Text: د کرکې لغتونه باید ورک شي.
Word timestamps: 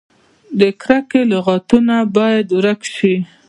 د 0.59 0.61
کرکې 0.81 1.21
لغتونه 1.31 1.95
باید 2.17 2.47
ورک 2.57 2.81
شي. 2.95 3.15